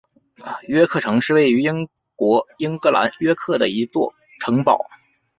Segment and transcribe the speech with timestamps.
[0.65, 4.11] 约克城是位于英国英格兰约克的一座
[4.43, 4.83] 城堡。